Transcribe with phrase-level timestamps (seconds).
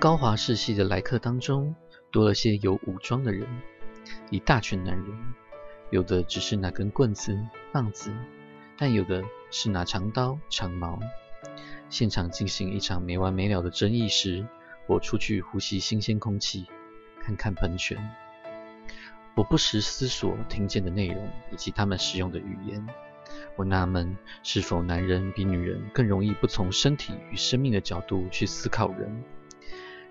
[0.00, 1.74] 高华世系的来客当中，
[2.12, 3.48] 多了些有武装的人，
[4.30, 5.06] 一大群男人，
[5.90, 7.36] 有的只是拿根棍子、
[7.72, 8.12] 棒子，
[8.76, 11.00] 但有的是拿长刀、长矛。
[11.90, 14.46] 现场进行一场没完没了的争议时，
[14.86, 16.66] 我出去呼吸新鲜空气，
[17.20, 17.98] 看看喷泉。
[19.34, 22.86] 我不时思索听见的内容以及他们使用的语言。
[23.56, 29.24] 我纳闷，是否男人比女人更容易不从身体与生命的角度去思考人？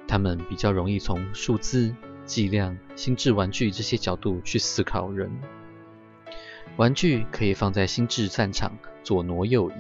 [0.08, 1.94] 他们比较容易从数字、
[2.26, 5.30] 计量、心智玩具这些角度去思考人。
[6.78, 9.74] 玩具可以放在心智战场左挪右移，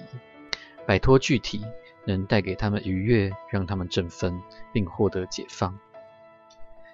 [0.85, 1.63] 摆脱具体，
[2.05, 4.41] 能带给他们愉悦，让他们振奋，
[4.73, 5.77] 并获得解放。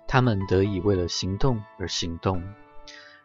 [0.08, 2.44] 他们得以为了行动而行动，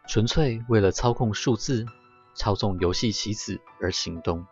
[0.07, 1.85] 纯粹为了操控数字、
[2.33, 4.45] 操纵游戏棋子而行动。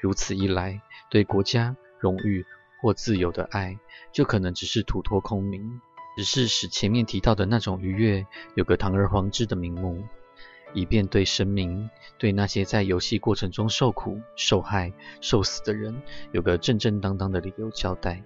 [0.00, 2.44] 如此一来，对国家、荣誉
[2.80, 3.78] 或自由的爱，
[4.12, 5.80] 就可能只是吐托空名，
[6.16, 10.02] 只是使前面提到的那种愉悦有个堂而皇之的名目，
[10.72, 16.00] 以便对生命、对那些在游戏过程中受苦、受害、受死的人，
[16.32, 18.22] 有个正正当当的理由交代。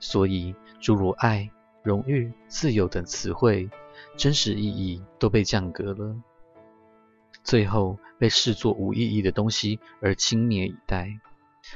[0.00, 1.50] 所以，诸如爱。
[1.84, 3.68] 荣誉、自由等词汇，
[4.16, 6.14] 真实意义都被降格了，
[7.42, 11.18] 最后被视作无意义的东西而轻蔑以待。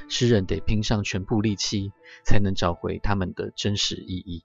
[0.09, 1.91] 诗人得拼上全部力气，
[2.25, 4.43] 才能找回他们的真实意义。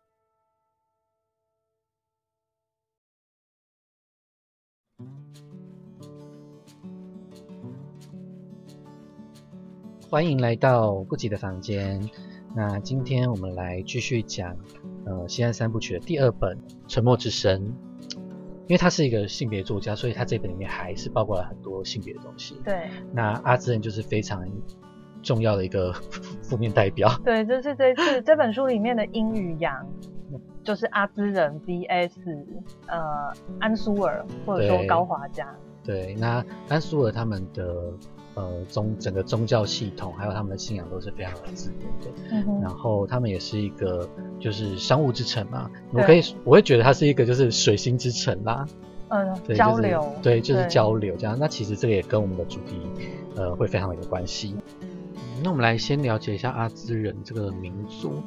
[10.08, 12.10] 欢迎来到不吉的房间。
[12.54, 14.56] 那今天我们来继续讲。
[15.04, 17.60] 呃，西安三部曲的第二本《沉默之声》，
[18.68, 22.54] 因为他是一个性别作家，所以他这本里面还是包括了很多性别的东西。
[22.64, 22.88] 对。
[23.12, 24.46] 那阿兹人就是非常
[25.22, 25.92] 重要的一个
[26.42, 27.08] 负面代表。
[27.24, 29.86] 对，就是这次这本书里面的阴与阳，
[30.62, 32.10] 就是阿兹人 vs
[32.86, 35.48] 呃安苏尔或者说高华家。
[35.84, 37.92] 对，那安苏尔他们的。
[38.34, 44.08] 呃，宗整个宗教系统还有他们的信仰都是非常的自由的，然后他们也是一个
[44.40, 48.64] 就是商务之城嘛，我可以我会觉得它是一个就是水星之城啦，
[49.08, 51.36] 嗯，交流，对，就是交流这样。
[51.38, 52.80] 那其实这个也跟我们的主题
[53.36, 54.56] 呃会非常有关系。
[55.42, 58.22] 那我们来先了解一下阿兹人这个民族，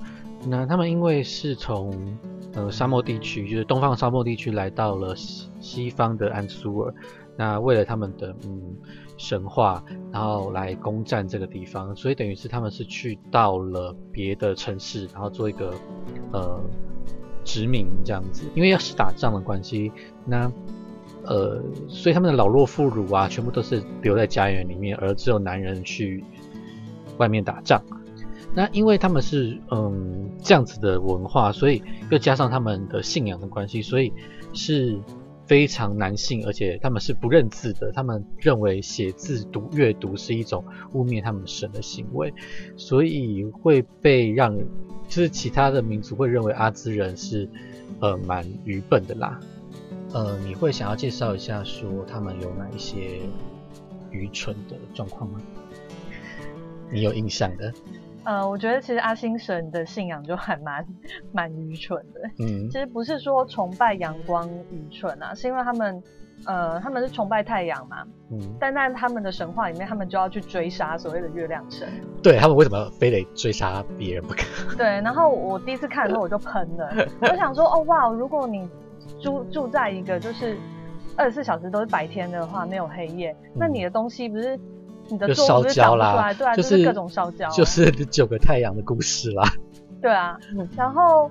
[0.47, 2.17] 那他们因为是从
[2.53, 6.93] 呃沙漠地区，就是东方沙漠地区来到了西西方的安苏尔，
[7.37, 8.75] 那为了他们的嗯。
[9.17, 9.81] 神话，
[10.11, 15.73] 然后来攻占这个地方，所以等于是他们是去到了别的城市，然后做一个
[16.33, 16.59] 呃
[17.45, 18.43] 殖民这样子。
[18.55, 19.89] 因为要是打仗的关系，
[20.25, 20.51] 那
[21.23, 26.21] 呃，所以他们的老弱妇孺啊，全部都是留在家园里面，而只有男人去
[27.17, 27.81] 外面打仗。
[28.53, 34.11] 那因为他们是嗯这样子的文化，所以又加上他们的信仰的关系，所以
[34.53, 34.99] 是。
[35.47, 37.91] 非常男性，而且他们是不认字的。
[37.91, 42.33] 他们认为写字、读阅读是一种污蔑他们神的行为，
[42.75, 44.57] 所以会被让，
[45.07, 47.47] 就是其他的民族会认为阿兹人是
[47.99, 49.39] 呃蛮愚笨的啦。
[50.13, 53.19] 呃，你会想要介绍一下说他们有哪一些
[54.09, 55.39] 愚蠢的状况吗？
[56.91, 57.73] 你有印象的？
[58.23, 60.83] 呃，我觉得其实阿星神的信仰就还蛮
[61.31, 62.21] 蛮愚蠢的。
[62.39, 66.01] 嗯，其实不是说崇拜阳光愚蠢啊，是因为他们
[66.47, 68.03] 呃他们是崇拜太阳嘛。
[68.31, 68.39] 嗯。
[68.59, 71.87] 但在他们的神话里面，他们就要去追杀所谓的月亮神。
[72.23, 74.75] 对他们为什么非得追杀别人不可？
[74.75, 78.67] 对，然后我第一次看的时候我就喷了，我想说哦哇，如果你
[79.21, 80.57] 住住在一个就是
[81.15, 84.59] 二十四小时都是白天的话，没有黑夜，那你的东西不是？
[85.09, 89.43] 你的烧焦啦，对啊，就是各种烧焦， 就是九个太阳的故事啦。
[90.01, 90.37] 对啊，
[90.75, 91.29] 然后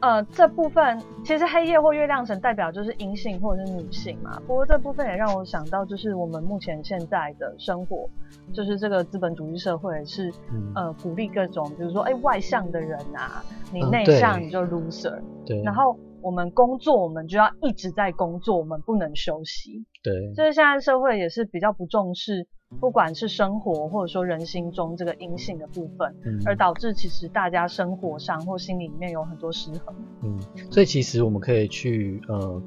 [0.00, 4.38] 呃，这部分其实黑夜或月亮神代表就是阴性或者是女性嘛。
[4.46, 8.08] 不过这部分也让我想到，就是我们目前现在的生活，
[8.52, 10.30] 就是这个资本主义社会是
[10.74, 13.42] 呃鼓励各种，比如说哎外向的人啊，
[13.72, 15.18] 你内向你就 loser。
[15.46, 19.86] 对，然后我们工作，我们就要一直在工作，我们不能休息。
[20.02, 22.46] 对，就是现在社会也是比较不重视。
[22.80, 29.94] 不管是生活或者说人心中这个阴性的部分，嗯而导致其实大家生活上或心里面有很多失衡。
[30.22, 30.38] 嗯，
[30.70, 32.60] 所以其实我们可以去呃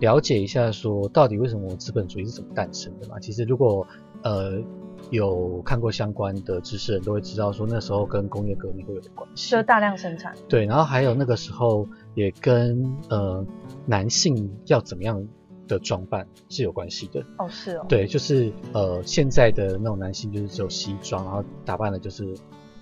[0.00, 3.18] 了解一下，说到底为什么资本主义是怎么诞生的嘛？
[3.20, 3.86] 其实如果
[4.22, 4.58] 呃
[5.10, 10.34] 有看过相关的知识人都会知道，说那时候跟工业革命会有点关系，就大量生产。
[10.48, 13.44] 对，然后还有那个时候也跟呃
[13.84, 15.28] 男性要怎么样。
[15.68, 22.34] 的装扮是有关系的哦，是哦，对，就是呃，现在的那种男性就是只有西装，然后打扮的就是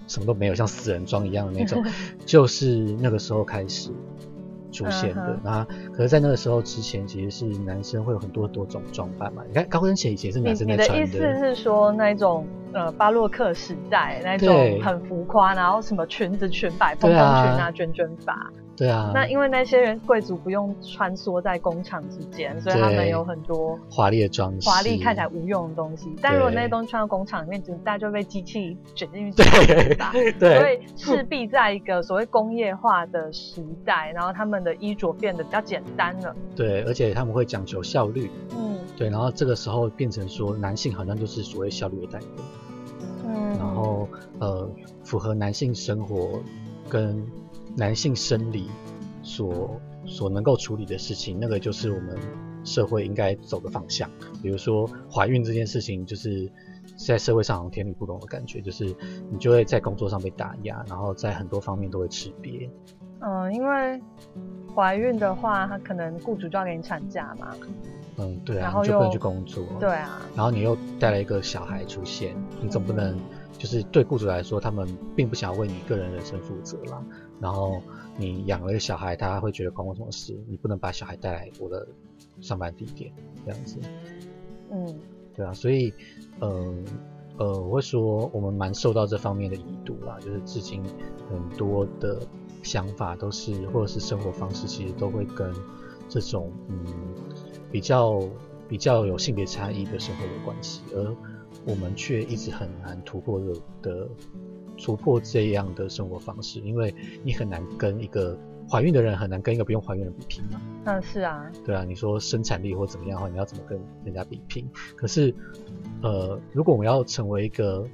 [0.06, 1.84] 什么都没有，像死人装一样的那种，
[2.24, 3.90] 就是那个时候开始
[4.72, 5.40] 出现的嗯。
[5.42, 9.42] 那可是，在那个时候之前，其实是男生会有很多多种装扮嘛。
[9.48, 17.26] 你看高跟鞋以前是男生你的意思是说那种呃巴洛克时代那种很浮夸，然后什么裙子裙摆、蓬蓬裙
[17.60, 18.50] 啊、卷卷发。
[18.76, 26.14] 对啊，那因为那些人贵族不用穿梭在工厂之间，所以他们有很多华丽的装饰，华丽看起来无用的东西。
[26.20, 30.12] 但如果那些东西穿到工厂里面，就大家就被机器卷进去对吧。
[30.12, 36.36] 对所以势必在一个所谓工业化的时代，然后他们的衣着变得比较简单了。
[36.54, 42.28] 对，而且他们会讲求效率，嗯对，然后这个时候变成说男性好像就是所谓效率的代表。
[43.24, 44.06] 嗯，然后
[44.38, 44.68] 呃，
[45.02, 46.40] 符合男性生活
[46.88, 47.26] 跟
[47.76, 48.68] 男性生理
[49.22, 52.16] 所所能够处理的事情，那个就是我们
[52.64, 54.10] 社会应该走的方向。
[54.42, 56.50] 比如说怀孕这件事情，就是
[56.96, 58.84] 在社会上好像天理不容的感觉，就是
[59.30, 62.68] 你就会在工作上被打压，然后在很多方面都会吃瘪。
[63.20, 64.00] 嗯，因为
[64.74, 67.54] 怀孕的话，他可能雇主就要给你产假嘛。
[68.18, 69.64] 嗯，对啊然，后你就不能去工作。
[69.80, 73.18] 对啊，然后你又带了一个小孩出现，你总不能
[73.58, 77.02] 就是对雇主来说，他们并不想要为你个人人生负责啦。
[77.40, 77.80] 然后
[78.16, 80.38] 你养了一个小孩，他会觉得关我什么事？
[80.48, 81.86] 你不能把小孩带来我的
[82.40, 83.12] 上班地点，
[83.44, 83.78] 这样子，
[84.70, 85.00] 嗯
[85.34, 85.52] 对啊。
[85.52, 85.92] 所以，
[86.40, 86.74] 呃
[87.38, 90.82] 呃，我会说我们蛮受到这方面的遗毒啦，就是至今
[91.30, 92.20] 很多的
[92.62, 95.52] 想法都是，或者是生活方式，其实都会跟
[96.08, 96.84] 这种嗯
[97.70, 98.22] 比较
[98.68, 101.16] 比较有性别差异的生活有关系，而
[101.66, 103.52] 我们却一直很难突破的
[103.82, 104.08] 的
[104.78, 108.38] 突破这样的生活方式，因为你很难跟一个
[108.70, 110.60] 怀孕的人很难跟一个不用怀孕的人比拼嘛。
[110.84, 114.68] 嗯是啊，对啊，你说生产力或怎么样的话，你要怎么跟人家比拼？
[114.96, 115.34] 可是，
[116.02, 117.84] 呃，如果我们要成为一个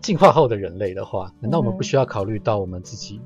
[0.00, 3.20] 进化后的人类的话，难道我们不需要考虑到我们自己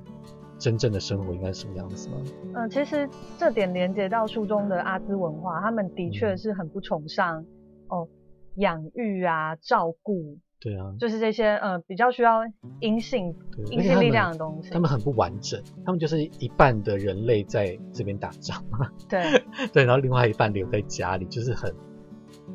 [0.58, 2.16] 真正的生活应该是什么样子吗？
[2.54, 3.08] 嗯，其实
[3.38, 7.44] 这点连接到书中的阿兹文化，他们的确是很不崇尚
[7.88, 8.06] 哦
[8.56, 12.40] 养育啊、照顾，对啊，就是这些呃比较需要
[12.80, 14.70] 阴性对，阴性力量的东西。
[14.70, 18.62] 他们很不完整，他们就是一半的人类在这边打仗，
[19.08, 19.22] 对
[19.72, 21.74] 对，然后另外一半留在家里，就是很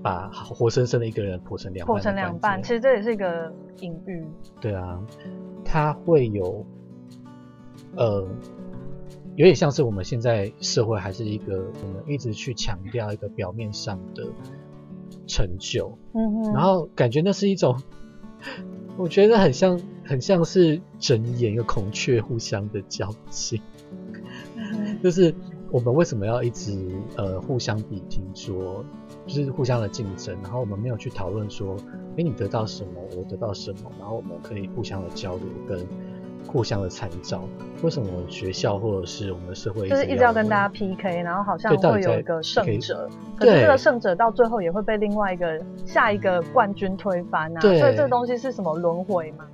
[0.01, 4.25] 把活生生的一个人剖成两半，破成两半，其实这也是一个隐喻。
[4.61, 5.01] 对啊，
[5.65, 6.65] 它会有，
[7.95, 8.27] 呃，
[9.35, 14.27] 有点像是我们现在社会还是一个我们一直去强调一个表面上的
[15.27, 17.79] 成就，嗯哼，然后感觉那是一种，
[18.97, 23.61] 我觉得很像很像是整眼一个孔雀互相的较劲，
[24.55, 25.33] 嗯就是
[25.69, 26.73] 我们为什么要一直
[27.17, 28.83] 呃互相比拼说，
[29.27, 31.75] 就是互相的竞争，然后我们没有去讨论说，
[32.15, 35.85] 诶，你得到什么，我得到什么，然后我们可以互相的交流跟
[36.47, 37.43] 互相的参照。
[37.83, 43.07] 为什么学校或者是我们的社会就是一直要跟大家家 PK，然后好像会有一个胜者，
[43.37, 49.45] 可是对这个胜者到最后也会被另外一个下一个冠军推翻啊，所以这个东西是什么轮回嘛？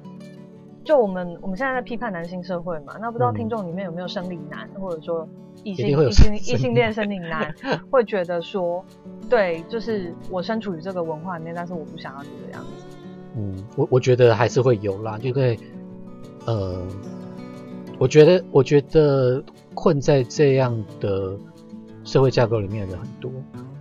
[0.85, 5.27] 就我们我们现在在批判男性社会嘛，那不知道嗯听众里面有没有生理男，或者说
[5.63, 7.53] 异性异性生异性恋生理男，
[7.89, 8.83] 会觉得说，
[9.29, 12.85] 对，就是我身处于这个文化里面，但是我不想要这个样子。
[13.35, 15.57] 嗯，我我觉得还是会有啦，就会，
[16.45, 16.85] 呃，
[17.99, 21.37] 我觉得我觉得困在这样的
[22.03, 23.31] 社会架构里面的人很多，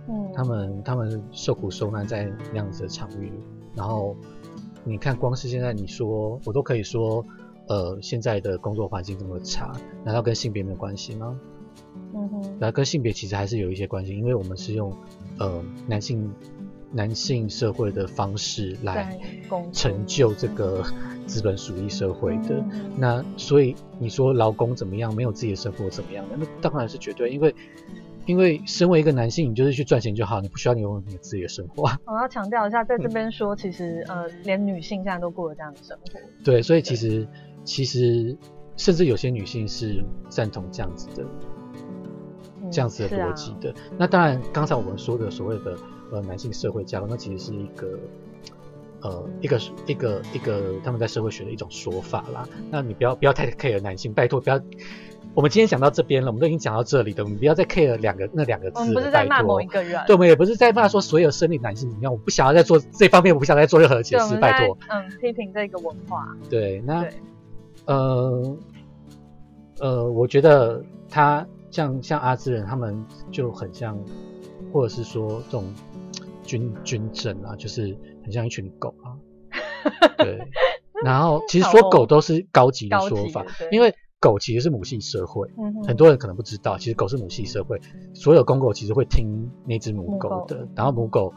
[0.07, 3.31] 嗯，他们他们受苦受难在那样子的场域，
[3.75, 4.15] 然后
[4.83, 7.25] 你看，光是现在你说，我都可以说，
[7.67, 9.71] 呃，现在的工作环境这么差，
[10.03, 11.39] 难道跟性别没有关系吗？
[12.15, 14.93] 嗯哼，那跟性别其实还是有一些关系，因为我们是用
[15.39, 16.31] 呃男性
[16.93, 19.19] 男性社会的方式来
[19.71, 20.83] 成就这个
[21.25, 22.55] 资本主义社会的。
[22.71, 26.37] 嗯那所以你说劳工怎么样，没有自己的生活怎么样的？
[26.37, 27.55] 那当然是绝对，因为
[28.25, 31.83] 因为身为一个男性，你就是去赚钱就好，你不需要你有你自己的生活。
[32.05, 36.19] 我要强调一下，在这边说，其实呃，连女性现在都过了这样的生活。
[36.43, 37.27] 对，所以其实
[37.63, 38.37] 其实
[38.77, 41.29] 甚至有些女性是赞同这样子的嗯
[42.71, 43.73] 这样子的逻辑的。
[43.97, 45.77] 那当然，刚才我们说的所谓的
[46.11, 47.99] 呃男性社会架构，那其实是一个
[49.01, 52.47] 呃一个一个一个他们在社会学的一种说法啦。
[52.69, 54.59] 那你不要不要太 care 男性，拜托不要。
[55.35, 64.77] 我们今天讲到这边了，我们都已经讲到这里了，我们不要再 care 两个那两个字了，我们不是在骂拜托某一个人，对，我们也不是在骂说所有生理男性怎么样，我不想要再做这方面，我不想再做任何解释，拜托。
[64.89, 66.37] 嗯批评这个文化。
[66.51, 67.13] 对，那对，
[67.85, 68.57] 呃
[69.79, 73.97] 呃，我觉得他像像阿兹人他们就很像，
[74.71, 75.65] 或者是说这种
[76.43, 79.17] 军军政啊，就是很像一群狗啊。
[80.19, 80.39] 对，
[81.03, 87.81] 然后其实说狗都是高级的说法，因为狗其实是母系社会，嗯很多人可能不知道，其实狗是母系社会，
[88.13, 91.33] 所有公狗其实会听那只母狗的，然后母狗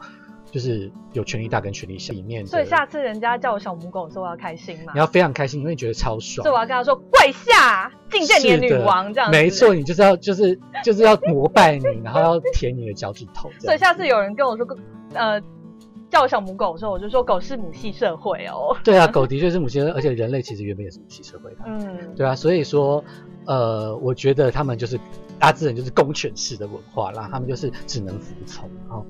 [0.49, 4.99] 就是有权利大跟权利小里面，所以下次人家叫我小母狗的时候，我要开心嘛你。
[4.99, 6.53] 要非常开心，因为觉得超爽所以。
[6.53, 9.37] 我要跟他说跪下，觐见你的女王这样子。
[9.37, 9.73] 没错，。
[9.73, 13.49] 你就是要就是就是要膜拜你，然后要舔你的脚趾头。
[13.59, 14.65] 所以下次有人跟我说，
[15.13, 15.39] 呃，
[16.09, 18.75] 叫我小母狗的时候，我就说狗是母系社会哦。
[18.83, 21.57] 对啊，狗的确是母系社会，而且人类其实原本也是母系社会的。
[21.65, 23.03] 嗯，对啊，所以说，
[23.45, 24.97] 呃，我觉得他们就是
[25.37, 29.05] 大自然就是公犬式的文化啦，他们就是只能服从，然后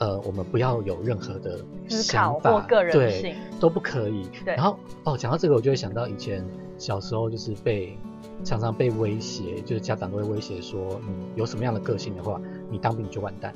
[0.00, 3.34] 呃，我们不要有任何的想法考或个人对性。
[3.60, 4.28] 都不可以。
[4.44, 6.44] 对然后哦，讲到这个，我就会想到以前
[6.78, 7.96] 小时候就是被
[8.42, 12.40] 常常被威胁，就是家长都会威胁说，你有什么样的个性的话，
[12.70, 13.52] 你当兵你就完蛋。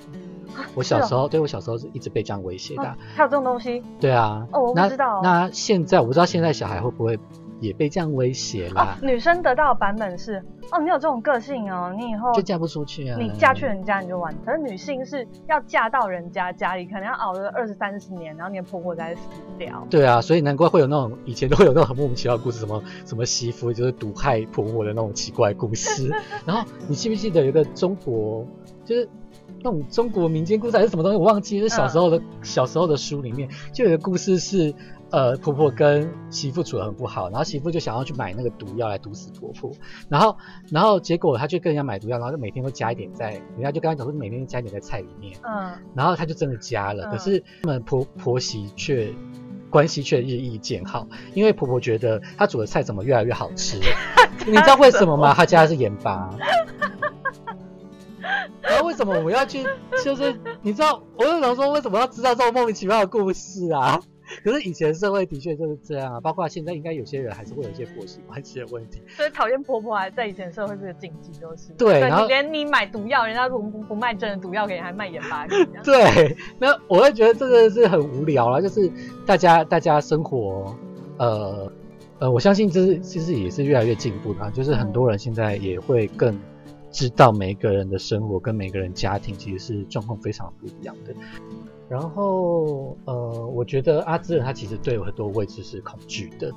[0.74, 2.82] 我小时候，对我小时候是一直被这样威胁的
[3.16, 4.46] 还有这种东西对啊。
[4.52, 7.18] 哦我不那知道那现在我不知道现在小孩会不会
[7.60, 10.42] 也被这样威胁哦啦，，女生得到的版本是
[10.72, 13.16] 哦，你有这种个性哦，你以后就嫁不出去啊。
[13.18, 14.34] 你嫁去人家你就完。
[14.44, 19.20] 可是女性是要嫁到人家家里，可能要熬了二十三十年，然后你的婆婆才死
[19.58, 19.86] 掉。
[19.88, 26.10] 对啊，所以难怪会有那种以前都会有那种很莫名其妙的故事，什么什么媳妇就是毒害婆婆的那种奇怪故事。
[26.44, 28.46] 然后你记不记得有一个中国
[28.84, 29.08] 就是
[29.62, 34.74] 那种中国民间故事还是什么东西，我忘记，是小时候的、小时候的书里面就有一个故事是。
[35.14, 39.70] 呃，婆婆跟媳妇处得很不好，然后媳妇就想要去买那个毒药来毒死婆婆，
[40.08, 40.36] 然后，
[40.72, 49.08] 然后结果她去跟人家买毒药，然后就每天都加一点在，人家就跟她讲说每天加一点在菜里面，嗯，然后她就真的加了，嗯可是他们婆婆媳却
[49.70, 53.78] 关系却日益渐好，因为婆婆觉得她煮的菜怎么越来越好吃，
[54.44, 55.32] 你知道为什么吗？
[55.32, 56.28] 她加的是盐巴。
[58.60, 59.64] 然后为什么我们要去？
[60.02, 64.00] 就是你知道，我就想说，为什么要知道这种莫名其妙的故事啊？
[64.42, 69.00] 可是以前社会的确就是这样啊，包括现在应该有些人还是会有一些婆媳关系的问题。
[69.16, 71.72] 所以讨厌婆婆还在以前社会是个禁忌，都是。
[71.76, 75.66] 对然后你连你买毒药，人家如果不不卖真的毒药给你，还卖盐巴给你。
[75.84, 78.90] 对，那我会觉得这个是很无聊啦，就是
[79.26, 80.74] 大家大家生活，
[81.18, 81.72] 呃
[82.20, 86.38] 呃，我相信这是其实也是越来越进步的啊，就是很多人现在也会更
[86.94, 91.12] 知道每一个人的生活跟每个人家庭其实是状况非常不一样的。
[91.88, 96.52] 然后呃，我觉得阿兹人他其实对有很多未知是恐惧的，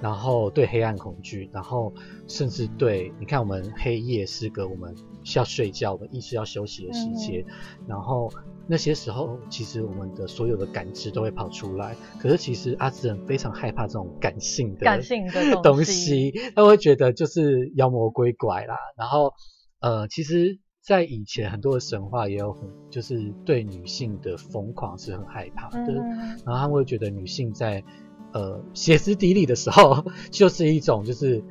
[0.00, 1.92] 然后对黑暗恐惧，然后
[2.28, 4.94] 甚至对你看我们黑夜是个我们
[5.24, 7.44] 需要睡觉、我们意识要休息的时间，
[7.86, 8.32] 然后
[8.66, 19.34] 那些时候其实我们的所有的感知都会跑出来，可是其实阿兹人非常害怕这种感性的感性的东西，他会觉得就是妖魔鬼怪啦，然后
[19.80, 20.58] 呃，其实。
[20.82, 27.84] 在以前很多的神话也有很，就是对女性的疯狂是很害怕的，嗯，然后他们会觉得女性在
[28.32, 31.44] 呃歇斯底里的时候， 就是一种就是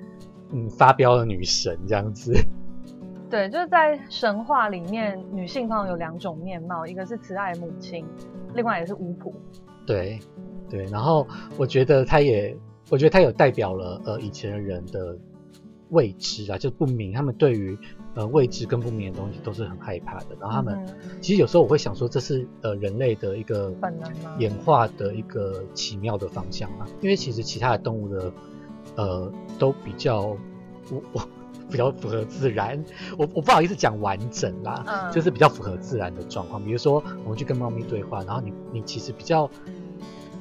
[0.51, 2.33] 嗯发飙的女神这样子。
[3.29, 8.03] 对，就是在神话里面，女性通常有两种面貌，一个是慈爱的母亲，
[8.55, 9.31] 另外也是巫婆。
[9.85, 10.19] 对
[10.67, 12.57] 对，然后我觉得她也，
[12.89, 15.15] 我觉得她有代表了呃以前的人的
[15.91, 17.77] 未知啊，就不明，他们对于
[18.15, 20.35] 呃未知跟不明的东西都是很害怕的。
[20.39, 23.73] 然后他们、嗯其实有时候我会想说，这是呃人类的一个
[24.37, 28.31] 演化的一个奇妙的方向啊，因为其实其他的动物的
[28.95, 30.37] 呃都比较
[30.89, 31.21] 我我
[31.69, 32.83] 比较符合自然，
[33.17, 36.63] 我我不好意思讲完整啦，嗯就是比较符合自然的状况。
[36.63, 39.49] 比如说我们去跟猫咪对话，然后你你其实比较。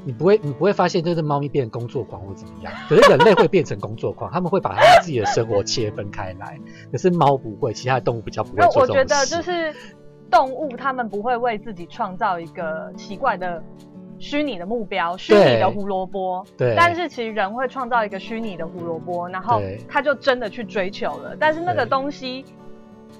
[0.08, 6.58] 你不会，你不会发现就是猫咪变成工作狂或怎么样，可是人类会变成工作狂，他们会把他们自己的生活切分开来，
[6.90, 9.74] 可是猫不会，其他的动物比较不会那做这种我觉得就是
[10.30, 13.62] 动物，它们不会为自己创造一个奇怪的
[14.18, 16.42] 虚拟的目标，虚拟的胡萝卜。
[16.56, 21.36] 对，但是其实人会创造一个虚拟的胡萝卜，然后对他就真的去追求了。
[21.38, 22.46] 但是那个对东西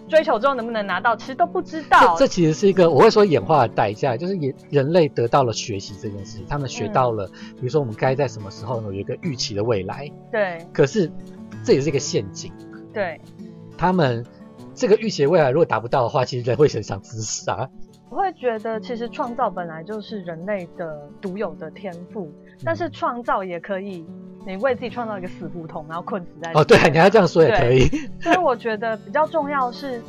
[0.09, 2.15] 追求之后能不能拿到，其实都不知道。
[2.15, 10.59] 这这其实是一个我会说演化的代价，就是人人类得到了学习这件事情，他们学到了，比如说我们该在什么时候有一个预期的未来，对。
[10.73, 11.11] 可是
[11.62, 12.53] 这也是一个陷阱，
[12.93, 13.21] 对，
[13.77, 14.25] 他们
[14.75, 17.69] 这个预期的未来如果达不到的话，其实人会很想自杀。
[18.11, 22.33] 我会觉得其实创造本来就是人类的独有的天赋，
[22.65, 24.07] 但是创造也可以，
[24.49, 27.87] 你为自己创造一个死胡同，然后困死在哦，对，你要这样说也可以。
[28.19, 30.00] 所以我觉得比较重要是，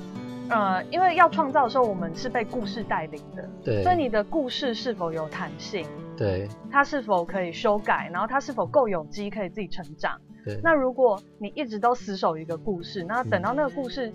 [0.50, 3.84] 呃，因为要创造的时候，我们是被故事带领的，对。
[3.84, 6.48] 所以你的故事是否有弹性，对。
[6.72, 10.18] 它是否可以修改，然后它是否够有机，可以自己成长。
[10.46, 10.58] 对。
[10.64, 14.10] 那如果你一直都死守一个故事，那等到那个故事，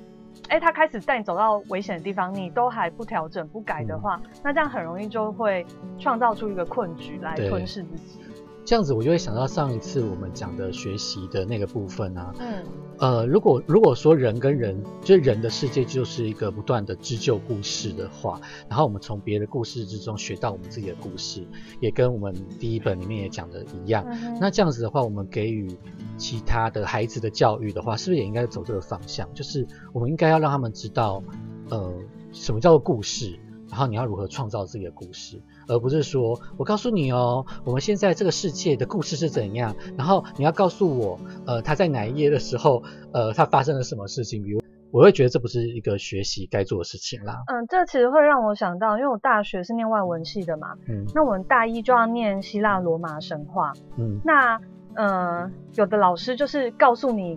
[0.49, 5.67] 哎、它开始带你走到危险的地方，你都还不调整、不改的话，那这样很容易就会
[5.99, 8.24] 创造出一个困局来吞噬自己。
[8.65, 12.65] 这样子我就会想到上一次我们讲的学习的那个部分啊，嗯
[12.99, 21.47] 呃，如果如果说人跟人，就是人的世界就是一个不断的织就故事的话，然后我们从别的故事之中学到我们自己的故事，
[21.81, 24.05] 也跟我们第一本里面也讲的一样。
[24.09, 25.69] 嗯那这样子的话，我们给予
[26.17, 29.29] 其他的孩子的教育的话，是不是也应该走这个方向？
[29.35, 31.23] 就是我们应该要让他们知道，
[31.69, 31.93] 呃，
[32.33, 44.61] 什么叫做故事，然后你要如何创造自己的故事，而不是说我告诉你哦，我们现在这个世界的故事是怎样，然后你要告诉我，呃，他在哪一页的时候，呃，他发生了什么事情，比如。
[44.91, 47.43] 我会觉得这不是一个学习该做的事情啦。
[47.49, 53.73] 嗯，这其实会让我想到，因为我大学是念外文系的嘛，嗯那我们大一就要念希腊罗马神话。
[53.99, 54.57] 嗯那
[54.95, 57.37] 呃，有的老师就是告诉你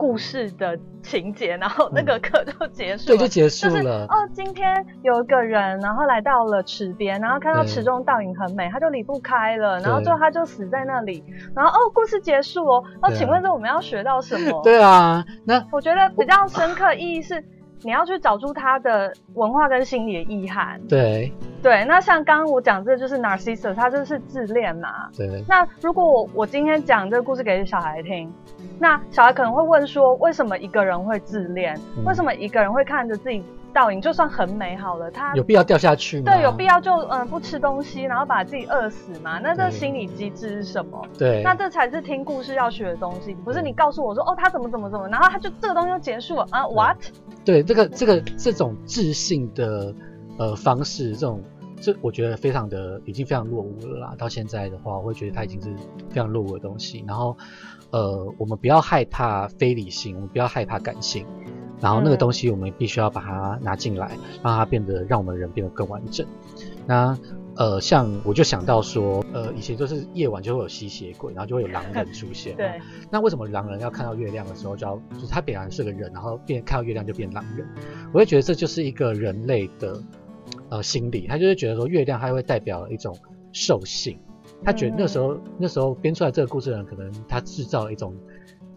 [0.00, 3.16] 故事的情节，然后那个课就结束了。
[3.16, 4.06] 嗯对，就结束就是了。
[4.08, 11.22] 哦，今天有一个人，然后来到了池边，然后看到池中倒影很美，他就离不开了，然后对最后他就死在那里，
[11.54, 12.82] 然后哦，故事结束哦。
[13.02, 14.58] 哦，对啊请问这我们要学到什么？
[14.64, 17.44] 对啊，那我觉得比较深刻意义是，
[17.82, 20.80] 你要去找出他的文化跟心理的意涵。
[20.88, 21.30] 对
[21.62, 25.10] 对，那像刚刚我讲这就是 Narcissus，他就是自恋嘛。
[25.16, 28.32] 对那如果我我今天讲这个故事给小孩听，
[28.78, 31.78] 那小孩可能会问说，为什么一个人会自恋？
[31.96, 36.32] 嗯为什么一个人会看着自己倒影，就算很美好了，他有必要掉下去吗？
[36.32, 39.38] 对有必要就嗯、呃不吃东西，然后把自己饿死吗？
[39.42, 41.00] 那这对心理机制是什么？
[41.18, 46.96] 对，那这才是听故事要学的东西，不是你告诉我说哦他怎么怎么怎么，然后他就这个东西就结束了啊？What？
[47.44, 49.94] 对这个这个这种自信的
[50.40, 51.42] 呃方式，这种
[51.82, 54.14] 这我觉得非常的已经非常落伍了啦。
[54.16, 55.68] 到现在的话，我会觉得它已经是
[56.08, 57.04] 非常落伍的东西。
[57.06, 57.36] 然后
[57.90, 61.26] 呃，我们不要害怕非理性，我们不要害怕感性。
[61.78, 66.26] 然后那个嗯东西我们必须要把它拿进来，让它变得让我们人变得更完整。
[66.86, 67.16] 那
[67.56, 72.54] 呃，像我就想到说，呃，以前就是夜晚就会有吸血鬼，然后就会有狼人出现。
[72.56, 77.66] 对，那为什么狼人要看到月亮的时候就要，就是他本来是个人，然后变看到月亮就变狼人？
[78.12, 80.00] 我会觉得这就是一个人类的
[80.70, 83.16] 呃心理，他就是觉得说月亮它会代表一种
[83.52, 84.18] 兽性，
[84.64, 88.14] 他觉得那时候、那时候编出来这个故事的人，可能他制造了一种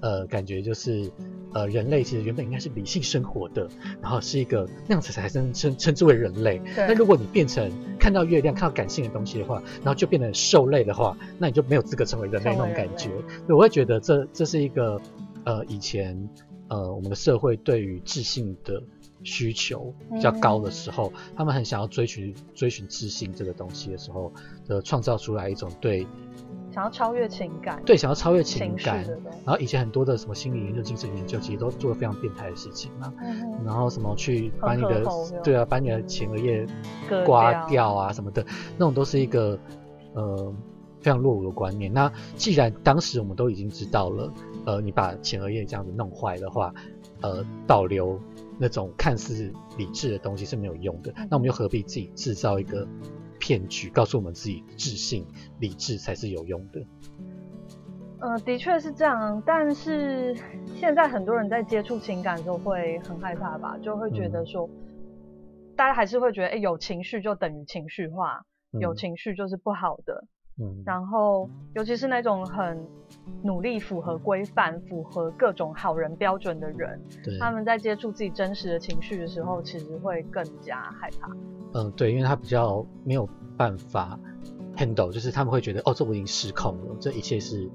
[0.02, 1.12] 呃感觉，就是
[1.54, 3.68] 呃人类其实原本应该是理性生活的，
[4.02, 6.60] 然后是一个那样子才称称称之为人类。
[6.76, 13.10] 那，如果你变成看到月亮、看到感性的东西的话，然后就变成兽类的话，那你就没有资格成为人类那种感觉。
[13.48, 15.00] 对，我会觉得这这是一个
[15.46, 16.28] 呃以前
[16.70, 18.82] 呃我们的社会对于自信的
[19.24, 24.32] 需求比较高的时候，他们很想要追寻追寻自信这个东西的时候，
[24.68, 26.06] 的创造出来一种对
[26.72, 29.06] 想要超越情感，对想要超越情感。
[29.46, 33.14] 然后以前很多的什么心理研究、精神研究，其实都做了非常变态的事情嘛。
[33.22, 35.06] 嗯然后什么去把你的
[35.44, 36.66] 对啊，把你的前额叶
[37.26, 38.44] 刮掉啊什么的，
[38.78, 39.58] 那种都是一个
[40.14, 40.54] 呃
[41.00, 41.94] 非常落伍的观念。
[41.94, 44.34] 那既然当时我们都已经知道了，
[44.66, 46.74] 呃，你把前额叶这样子弄坏的话，
[47.22, 48.20] 呃，倒流
[48.60, 52.88] 那种看似理智的东西是没有用的，那我们又何必自己制造一个
[53.39, 55.26] 骗局，告诉我们自己自信、
[55.60, 56.86] 理智才是有用的？
[58.20, 60.34] 呃，的确是这样，但是
[60.76, 64.70] 现在很多人在接触情感的时候会很害怕吧，就会觉得说，
[65.76, 68.46] 大家还是会觉得，哎、有情绪就等于情绪化，
[68.80, 70.26] 有嗯情绪就是不好的。
[70.60, 72.86] 嗯，然后，尤其是那种很
[73.44, 81.30] 努力符合规范、符合各种好人标准的人，对，他们在接触自己真实的情绪的时候，其实会更加害怕。
[81.74, 84.20] 嗯，对，因为他比较没有办法
[84.76, 87.68] handle，就是他们会觉得，哦，这我已经失控了，这一切是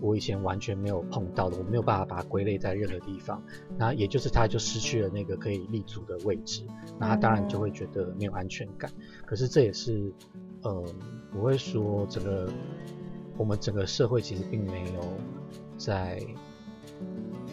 [0.00, 3.42] 我以前完全没有碰到的，我没有办法把它归类在任何地方，
[3.78, 6.66] 那也就是他就失去了那个可以立足的位置，
[6.98, 8.90] 那他当然就会觉得没有安全感。
[9.24, 10.12] 可是这也是，
[10.62, 10.84] 呃，
[11.34, 12.48] 我会说整个
[13.36, 15.00] 我们整个社会其实并没有
[15.76, 16.20] 在。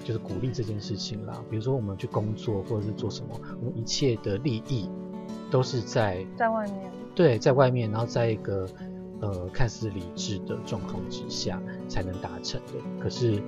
[0.03, 4.87] 就是鼓励这件事情啦，比如说我们去工作或者是做什么，我们一切的利益
[5.49, 8.67] 都是在在外面，对在外面，然后在一个
[9.19, 12.73] 呃看似理智的状况之下才能达成的。
[13.01, 13.41] 可是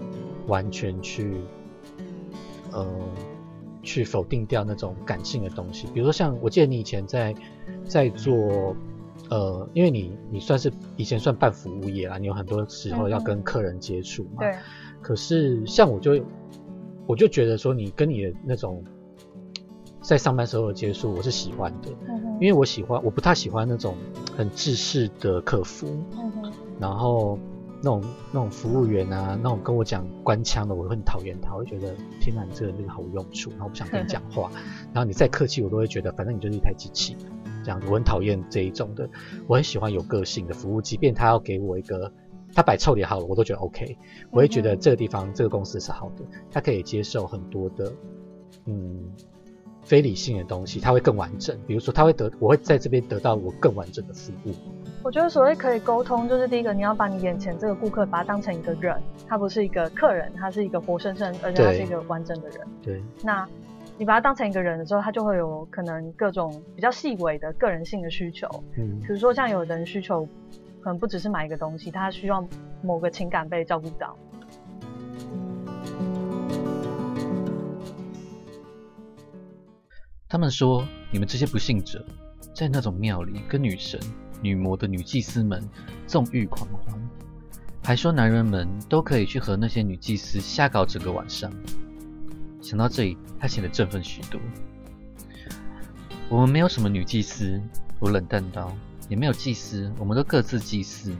[0.47, 1.41] 完全去
[2.71, 2.87] 呃
[3.83, 7.35] 去否定掉那种感性的东西，比如说像我记得你以前在
[7.85, 8.75] 在做
[9.29, 14.39] 呃，因为你你算是以前算半服务业啦，你有很多时候要跟客人接触嘛。
[14.39, 14.55] 对，
[15.01, 16.23] 可是像我就
[17.05, 18.83] 我就觉得说，你跟你的那种
[20.01, 23.95] 在上班时候的接触，我是喜欢的，嗯，因为我喜欢，我不太喜欢那种
[24.37, 25.87] 很制式的客服，
[26.17, 27.37] 嗯，然后
[27.81, 34.49] 那种那种服务员啊，那种跟我讲官腔的，我会很讨厌他，我会觉得天哪，你这个人毫无用处，然后我不想跟你讲话，
[34.93, 37.15] 然后你再客气，我都会觉得反正你就是一台机器，
[37.67, 39.09] 这样子，我很讨厌这一种的，
[39.45, 42.09] 我很喜欢有个性的服务，即便他要给我一个
[42.55, 43.97] 他摆臭脸好了，我都觉得 OK，
[44.31, 47.91] 我会觉得这个地方这个公司是好的，他可以接受很多的
[48.67, 49.03] 嗯
[49.83, 51.57] 非理性的东西，他会更完整。
[51.67, 54.53] 比如说，他会得我会在这边得到我更完整的服务。
[55.03, 58.95] 我觉得所谓可以沟通，就是第一个，你要把你眼前这个顾客把他当成一个人，
[59.27, 62.59] 他不是一个客人，他是一个活生生，而且他是一个完整的人。
[62.81, 63.03] 对。
[63.23, 63.45] 那
[63.99, 68.47] 你把他当成一个人的时候，他就会有可能各种比较细微的个人性的需求。
[68.77, 68.99] 嗯。
[69.01, 70.23] 比如说，像有的人需求
[70.81, 72.47] 可能不只是买一个东西，他需要
[72.83, 74.15] 某个情感被照顾到。
[80.29, 82.05] 他们说，你们这些不幸者，
[82.53, 83.99] 在那种庙里跟女神。
[84.39, 85.67] 女魔的女祭司们
[86.05, 86.95] 纵欲狂欢，
[87.83, 91.51] 还说男人们都可以去和那些女祭司瞎搞整个晚上。
[92.67, 94.37] 想到这里，他显得振奋许多。
[96.27, 97.61] 我们没有什么女祭司，
[97.97, 98.75] 我冷淡道，
[99.07, 101.15] 也没有祭司，我们都各自祭祀。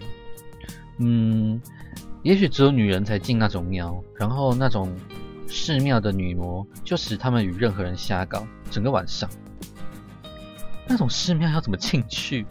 [0.98, 1.62] 嗯，
[2.22, 4.94] 也许只有女人才进那种庙，然后那种
[5.48, 9.30] 寺庙的女魔就使他们与任何人瞎搞整个晚上。
[10.86, 12.46] 那种寺庙要怎么进去？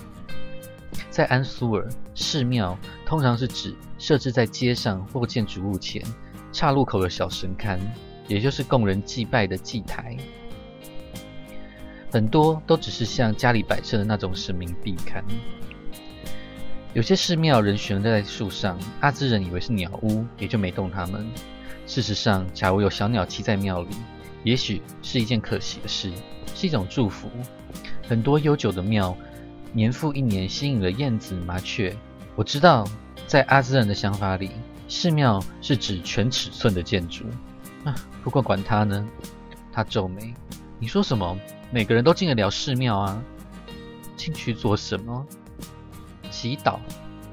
[1.10, 6.02] 在安苏尔，寺庙通常是指设置在街上或建筑物前
[6.50, 7.78] 岔路口的小神龛，
[8.28, 10.16] 也就是供人祭拜的祭台。
[12.10, 15.22] 很多都只是像家里摆设的那种神明壁龛。
[16.94, 21.26] 有些寺庙人悬在树上，阿兹人以为是鸟屋，也就没动它们。
[21.86, 23.90] 事实上，假如有小鸟栖在庙里，
[24.44, 26.10] 也许是一件可喜的事，
[26.54, 27.28] 是一种祝福。
[28.08, 29.16] 很多悠久的庙。
[29.72, 31.94] 年复一年，吸引了燕子、麻雀。
[32.34, 32.88] 我知道，
[33.26, 34.52] 在阿兹人的想法里，
[34.88, 37.24] 寺庙是指全尺寸的建筑。
[38.22, 39.06] 不过管他呢。
[39.72, 40.34] 他皱眉
[40.80, 41.38] ：“你说什么？
[41.70, 43.22] 每个人都进得了寺庙啊？
[44.16, 45.26] 进去做什么？
[46.30, 46.78] 祈祷？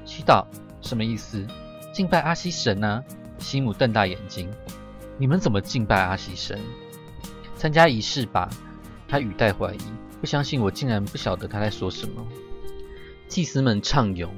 [0.04, 0.44] 祈祷
[0.82, 1.46] 什么意思？
[1.92, 3.02] 敬拜阿西神呢？”
[3.38, 4.50] 西姆瞪大眼睛
[5.16, 6.60] ：“你们怎么敬拜阿西神？
[7.56, 8.50] 参加仪式吧。”
[9.08, 9.78] 他语带怀疑。
[10.20, 12.26] 不相信我，竟然不晓得他在说什么。
[13.28, 14.34] 祭司们唱咏、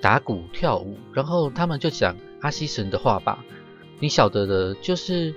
[0.00, 3.44] 打鼓、跳舞，然后他们就讲阿西神的话吧。
[3.98, 5.34] 你晓得的，就是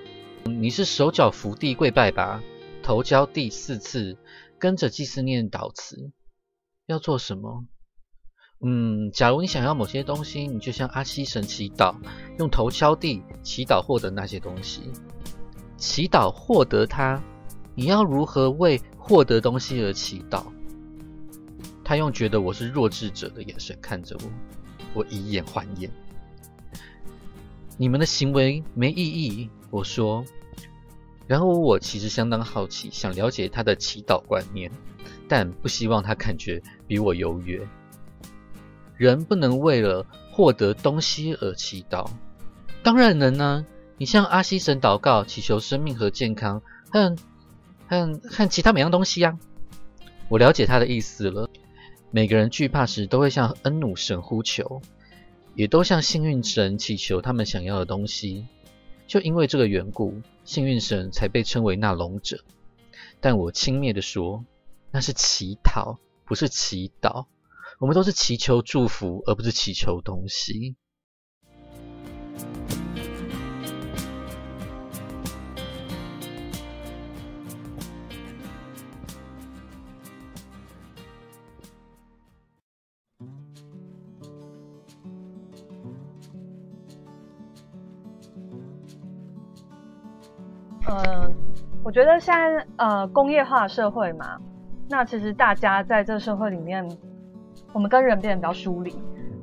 [0.48, 2.42] 你是手脚伏地跪拜吧，
[2.82, 4.16] 头交地四次，
[4.58, 6.10] 跟着祭司念祷词。
[6.86, 7.64] 要做什么？
[8.60, 11.94] 嗯，假如你想要某些东西，你就向阿西神祈祷，
[12.38, 14.82] 用头敲地祈祷获得那些东西。
[15.76, 17.22] 祈祷获得它，
[17.74, 18.80] 你要如何为？
[19.00, 20.44] 获得东西而祈祷，
[21.82, 24.30] 他用觉得我是弱智者的眼神看着我，
[24.92, 25.90] 我以眼还眼。
[27.78, 30.22] 你们的行为没意义，我说。
[31.28, 34.68] 然后我其实相当好奇，想了解他的祈祷观念，
[35.28, 37.60] 但不希望他感觉比我优越。
[38.96, 42.10] 人不能为了获得东西而祈祷，
[42.82, 43.64] 当然能呢。
[43.98, 46.60] 你向阿西神祷告，祈求生命和健康，
[46.90, 47.14] 和。
[47.90, 49.38] 和和其他每样东西呀，
[50.28, 51.48] 我了解他的意思了。
[52.10, 54.82] 每个人惧怕时都会向恩努神呼求，
[55.54, 58.46] 也都向幸运神祈求他们想要的东西。
[59.06, 62.42] 就因为这个缘故，幸运神才被称为那龙者。
[63.20, 64.46] 但我轻蔑地说，
[64.90, 67.26] 那是乞讨，不是祈祷。
[67.78, 70.74] 我们都是祈求祝福，而不是祈求东西。
[91.88, 94.38] 我觉得现在呃工业化社会嘛，
[94.90, 96.86] 那其实大家在这个社会里面，
[97.72, 98.94] 我们跟人变得比较疏离，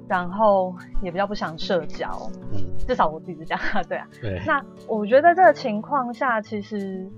[0.08, 2.08] 然后也比较不想社交。
[2.54, 4.08] 嗯，至少我自己是这样， 对啊。
[4.22, 4.40] 对。
[4.46, 7.10] 那我觉得这个情况下，其实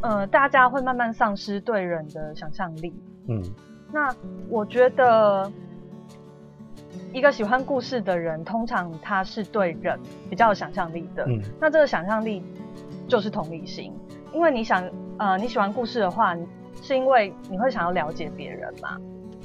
[0.00, 2.92] 呃大家会慢慢丧失对人的想象力。
[3.28, 3.40] 嗯。
[3.92, 4.12] 那
[4.48, 5.52] 我觉得
[7.12, 9.96] 一个喜欢故事的人，通常他是对人
[10.28, 11.24] 比较有想象力的。
[11.28, 11.40] 嗯。
[11.60, 12.42] 那这个想象力。
[13.08, 13.92] 就是同理心，
[14.32, 16.36] 因为你想，呃，你喜欢故事的话，
[16.82, 18.96] 是因为你会想要了解别人嘛？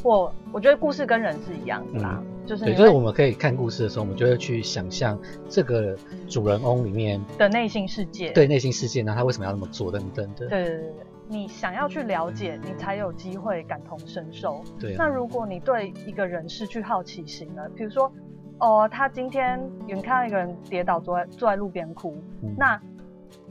[0.03, 5.19] 或我觉得故事跟人是一样的啦，就是对，就是我们可以看故事的时候，我们就会去想象
[5.49, 5.97] 这个
[6.27, 10.47] 主人翁里面的内心世界，对内心世界，那他为什么要那么做等等的。
[10.47, 10.93] 对对对对，
[11.27, 14.63] 你想要去了解，你才有机会感同身受。
[14.79, 18.11] 对，那如果你对一个人失去好奇心了，比如说，
[18.59, 22.15] 哦，他今天远看到一个人跌倒，坐在坐在路边哭，
[22.55, 22.79] 那。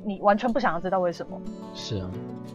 [0.07, 1.41] 你完全不想要知道为什么？
[1.75, 2.09] 是啊，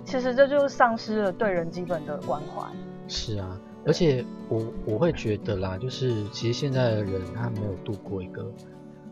[0.06, 2.66] 其实这就是丧失了对人基本的关怀。
[3.10, 8.50] 是啊，而且我我会觉得啦，就是其实现在的人他没有度过一个，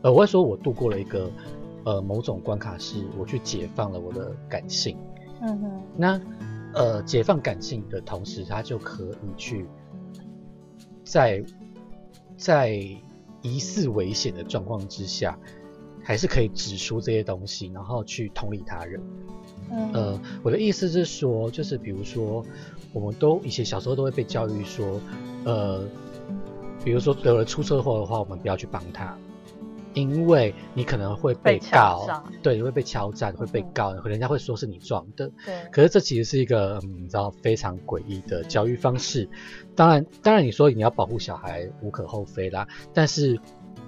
[0.03, 1.29] 呃，我会说我度过了一个
[1.83, 4.97] 呃某种关卡，是我去解放了我的感性。
[5.41, 6.21] 嗯哼，那
[6.73, 9.67] 呃解放感性的同时，他就可以去
[11.03, 11.43] 在
[12.37, 12.69] 在
[13.41, 15.37] 疑似危险的状况之下，
[16.09, 18.99] 还是可以指出这些东西，然后去同理他人。
[19.69, 22.43] 嗯呃，我的意思是说，就是比如说，
[22.91, 24.99] 我们都以前小时候都会被教育说，
[25.45, 25.83] 呃，
[26.83, 29.15] 比如说得了出车祸的话，我们不要去帮他，
[29.93, 35.29] 因为你可能会被告诈，对，你会被敲诈，会被嗯告，人家会说是你撞的。
[35.45, 39.29] 对，可是这其实是一个嗯，你知道非常诡异的教育方式。
[39.75, 43.39] 当然，当然你说你要保护小孩无可厚非啦，但是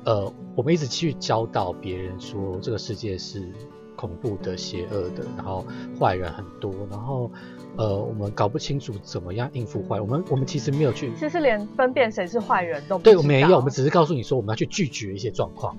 [0.05, 3.47] 呃，我们一直去教导别人说这个世界是
[3.95, 5.65] 恐怖的、邪恶的，然后
[5.99, 7.29] 坏人很多，然后
[7.77, 10.01] 呃，我们搞不清楚怎么样应付坏。
[10.01, 15.77] 我们我们其实没有去，其实连分辨谁是坏人都不对，我们也有，我们只是告诉你说我们要去拒绝一些状况。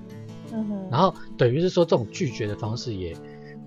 [0.51, 3.15] 嗯哼，然后等于是说，这种拒绝的方式也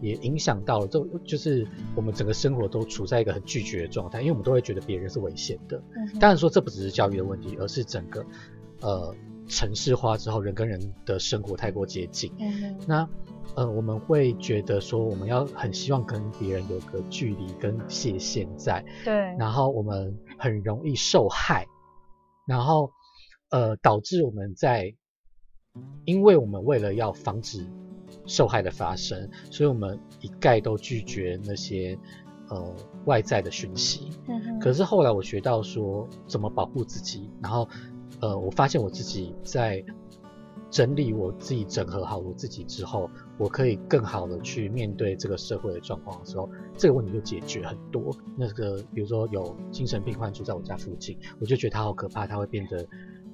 [0.01, 5.83] 也影响到了，这就是我们整个生活都处在一个很拒绝的状态，因为我们都会觉得别人是危险的。
[6.21, 8.25] 当然说这不只是教育的问题，而是整个
[8.81, 9.15] 呃
[9.49, 12.33] 城市化之后，人跟人的生活太过接近。
[12.39, 12.79] 嗯。
[12.87, 13.09] 那
[13.55, 21.67] 呃我们会觉得说，我们要很希望跟别人有个距离跟界限在，对，然后我们很容易受害，
[22.47, 22.91] 然后
[23.51, 24.95] 呃导致我们在，
[26.05, 27.65] 因为我们为了要防止
[28.27, 31.97] 受害的发生，所以我们一概都拒绝那些
[32.51, 34.11] 呃外在的讯息。
[34.29, 34.59] 嗯哼。
[34.59, 37.69] 可是后来我学到说怎么保护自己，然后
[38.21, 39.85] 呃我发现我自己在
[40.69, 48.15] 整理我自己、整合好我自己之后，我可以更好的去面对这个社会的状况的时候，这个问题就解决很多。
[48.37, 52.85] 那个比如说有精神病患住在我家附近，我就觉得他好可怕，他会变得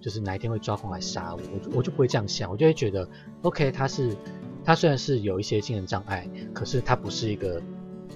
[0.01, 3.09] 就是哪一天会抓狂来杀我，我就我就不会这样想，我就会觉得
[3.43, 4.15] OK，他是
[4.63, 7.61] 他虽然是有一些精神障碍，可是他不是一个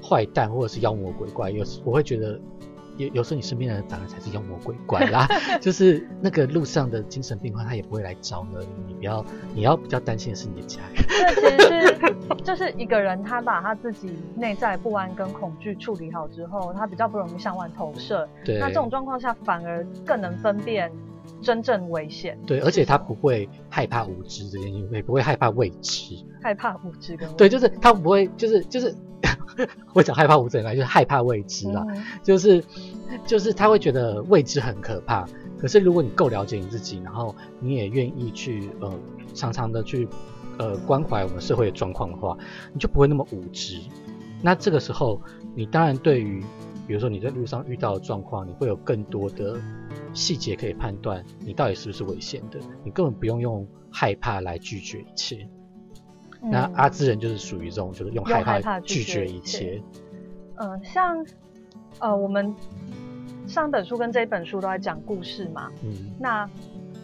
[0.02, 2.38] 坏蛋或者是妖魔鬼怪，有时我会觉得。
[2.97, 5.27] 有有时候你身边的人反而才是妖魔鬼怪啦，
[5.61, 11.05] 就是那个路上的精神病患，他也不会来找你，你不要，你要比较担心的是你的家人。
[11.09, 18.29] 这其实是就是一个人他把他自己内在不安跟恐惧处理好之后，他比较不容易向外投射。
[18.45, 20.91] 对，那这种状况下反而更能分辨
[21.43, 26.15] 真正危险，对，而且他不会害怕无知这件事情，也不会害怕未知。
[26.43, 28.95] 害怕无知跟对，就是他不会，就是就是，
[29.94, 32.62] 我讲害怕无知来，就是害怕未知啦，嗯就是
[33.26, 35.26] 就是他会觉得未知很可怕。
[35.59, 38.92] 可是如果你够了解你自己，然后你也愿意去呃
[39.35, 40.07] 常常的去
[40.59, 42.37] 呃关怀我们社会的状况的话，
[42.74, 43.81] 你就不会那么无知。
[44.42, 45.20] 那这个时候，
[45.55, 46.44] 你当然对于
[46.87, 49.59] 比如说你在路上遇到的状况，你会有更多的
[50.12, 52.61] 细节可以判断你到底是不是危险的。
[52.85, 55.48] 你根本不用用害怕来拒绝一切。
[56.51, 59.83] 那嗯阿兹人就是属于这种，就是用用害害怕拒拒绝一切切。
[60.57, 61.27] 嗯，像
[61.99, 62.55] 呃我们
[63.47, 66.49] 上本书跟这一本书都在讲故事嘛，嗯那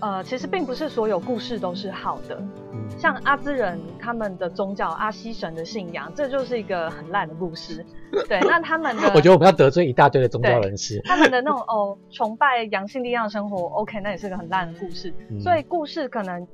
[0.01, 2.37] 呃其实并不是所有故事都是好的，
[2.73, 7.85] 嗯，像阿兹人他们的宗教阿西神的信仰，这就是一个很烂的故事。
[8.29, 11.01] 对，那他们的我觉得我们要得罪一大堆的宗教人士。
[11.05, 15.13] 他们的那种哦崇拜阳性力量生活，OK，那也是个很烂的故事。
[15.31, 16.47] 嗯所以故事可能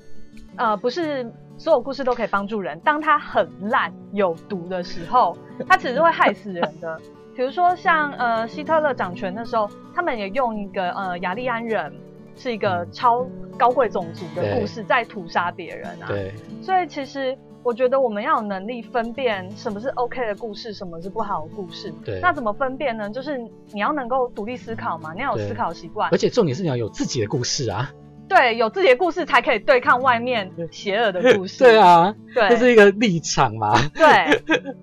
[0.56, 6.98] 呃不是所有故事都可以帮助人，当它很烂有毒的时候，它其实会害死人的。
[7.36, 11.92] 比如说像呃希特勒掌权的时候，他们也用一个呃雅利安人
[12.34, 16.06] 是一个嗯超高贵种族的故事在屠杀别人啊。
[16.08, 21.92] 对，所以其实我觉得我们要有能力分辨什么是 OK 的故事，什么是不好的故事。
[22.04, 23.08] 对那怎么分辨呢？
[23.10, 23.38] 就是
[23.72, 27.92] 你要能够独立思考嘛，你要有思考习惯而，且重点是你要有自己的故事啊。
[28.28, 31.58] 对，有自己的故事才可以对抗外面邪恶的故事。
[31.64, 33.74] 对，啊，对，这是一个立场嘛。
[33.94, 34.42] 对。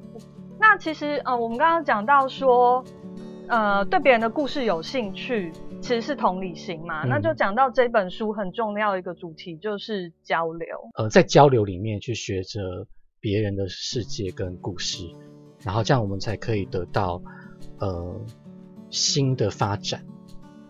[0.58, 2.84] 那其实呃，我们刚刚讲到说，
[3.48, 7.04] 呃，对别人的故事有兴趣，其实是同理心嘛。
[7.04, 10.68] 嗯那就讲到这本书很重要的一个主题，就是交流。
[10.96, 12.60] 呃，在交流里面去学着
[13.20, 15.04] 别人的世界跟故事，
[15.64, 17.22] 然后这样我们才可以得到
[17.80, 18.20] 呃
[18.90, 20.04] 新的发展。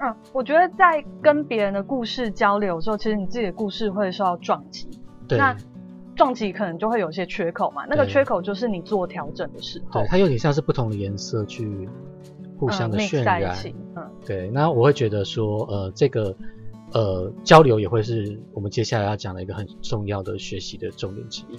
[0.05, 4.87] 嗯，我觉得在跟别人的故事交流的时候，其实你自己的故事会受到撞击，
[5.27, 5.55] 对，那
[6.15, 7.85] 撞击可能就会有些缺口嘛。
[7.89, 11.89] 那个缺口就是你做调整的时候对，，它有点像是不同的颜色去
[12.57, 13.57] 互相的渲染。
[13.95, 16.35] 嗯，对，那我会觉得说，呃，这个
[16.93, 21.57] 呃交流也会是我们接下来要讲的一个很重要的学习的重点之一。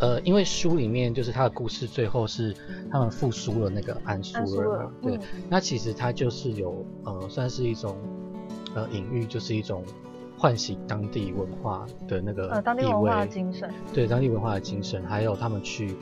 [0.00, 2.54] 呃，因为书里面就是他的故事最后是
[2.90, 5.20] 他们复苏了那个安苏尔对，嗯。
[5.48, 7.96] 那其实他就是有呃算是一种
[8.74, 9.82] 呃隐喻，就是一种
[10.38, 15.96] 唤醒当地文化的那个呃，当地意文化的味精神，对当地文化的精神，还有他们去，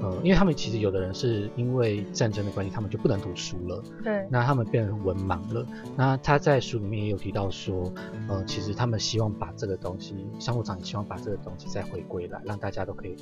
[0.00, 5.66] 呃，因为他们其实有的人是因为战争的关系，他们就不能读书了，对，那他们变成文盲了。
[5.96, 7.92] 那他在书里面也有提到说，
[8.28, 13.16] 呃，其实他们希望把这个东西，商务长也希望把这个东西再回归来，让大家都可以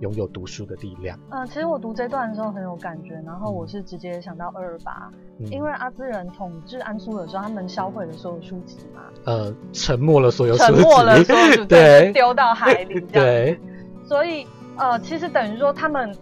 [0.00, 1.18] 拥有读书的力量。
[1.30, 13.00] 呃，其实我读这段的时候很有感觉，然后我是直接想到二二八，嗯、因为阿兹人统治安苏尔的时候，他们销毁了所有书籍嘛，呃，沉没了所有沉书没了所有书籍， 对丢到海里。
[13.12, 13.58] 对
[14.04, 14.46] 所以
[14.78, 16.14] 呃，其实等于说他们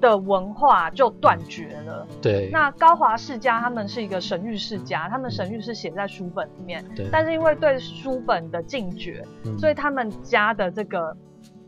[0.00, 2.06] 的文化就断绝了。
[2.22, 11.16] 对那高华世家他们是一个神谕世家，他们神谕是写在书本里面，对，但是因为对书本的禁绝，嗯所以他们家的这个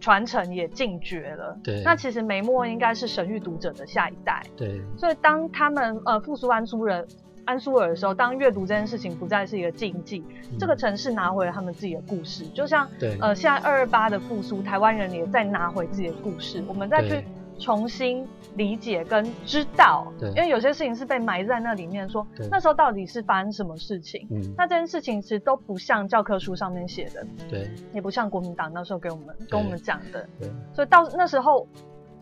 [0.00, 1.58] 传承也禁绝了。
[1.62, 7.06] 对那其实梅墨应该是神域读者的下一代，对所以当他们呃复苏安族人。
[7.44, 10.24] 安苏尔的时候，当阅读这件事情不再是一个禁忌，
[10.58, 12.88] 这个城市拿回了他们自己的故事，就像
[13.20, 17.24] 呃，现在二二八的复苏，台湾人也在拿回自己的故事，我们再去
[17.58, 18.26] 重新
[18.56, 20.28] 理解跟知道，对。
[20.30, 24.26] 因为有些事情是被埋在那里面说，对那时候到底是发生什么事情？
[24.30, 24.54] 嗯。
[24.56, 27.70] 那这件事情其实都不像教科书上面写的，对。
[27.92, 30.48] 也不像国民党那时候给我们跟我们讲的，对。
[30.74, 31.66] 所以到那时候。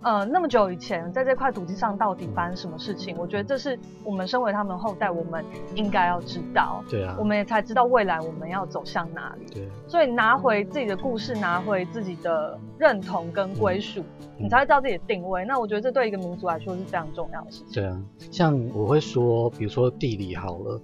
[0.01, 3.17] 呃，那么久以前，在这块土地上到底发生什么事情？
[3.19, 9.47] 我觉得这是我们身为他们后代，我们应该要知道，对啊我，们也才知道未来我们要走向哪里。
[9.53, 14.01] 对所以拿回自己的故事，拿回自己的认同跟归属，
[14.39, 15.45] 嗯你才会知道自己的定位。
[15.45, 17.73] 那我觉得这对一个民族来说是非常重要的事情。
[17.75, 20.81] 对啊，像我会说，比如说地理好了，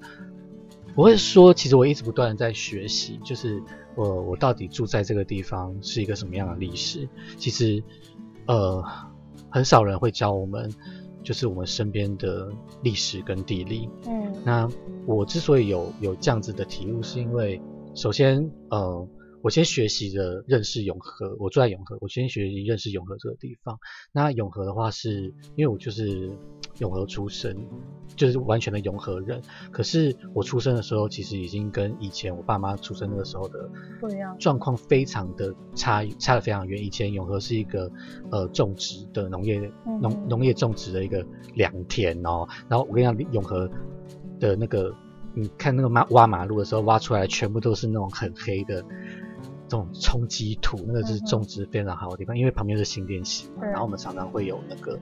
[0.96, 3.62] 我会说，其实我一直不断的在学习，就是
[3.94, 7.09] 我我到底住在这个地方是一个什么样的历史。
[7.37, 7.83] 其实，
[8.46, 8.85] 呃，
[9.50, 10.70] 很少人会教我们，
[11.22, 12.50] 就是我们身边的
[12.83, 13.88] 历史跟地理。
[14.07, 14.68] 嗯那
[15.07, 17.61] 我之所以有有这样子的体悟，是因为
[17.94, 19.07] 首先，呃，
[19.44, 23.78] 我先学习着认识永和，我住在永和，我先学习认识永和这个地方。
[24.11, 26.30] 那永和的话是，因为我就是
[26.78, 27.54] 永和出生，
[28.16, 29.42] 就是完全的永和人。
[29.70, 33.68] 可是我出生的时候，其实已经跟以前我爸妈出生那个时候的
[34.00, 34.35] 不一样。
[34.38, 36.83] 状况非常的差，差的非常远。
[36.83, 37.92] 以前永和是一个
[38.33, 42.48] 呃种植的农业嗯农农业种植的一个良田哦。
[42.66, 43.70] 然后我跟你讲，永和
[44.40, 44.90] 的那个，
[45.35, 48.83] 你看那个马挖马路的时候挖出来，全部都是那种很黑的
[49.68, 51.27] 这种冲积土，那个是嗯哼。
[51.27, 54.98] 种植非常好的地方，因为旁边是新店溪嘛，然后我们常常会有那个